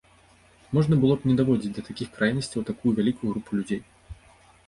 [0.75, 3.81] Можна ж было не даводзіць да такіх крайнасцяў такую вялікую групу людзей.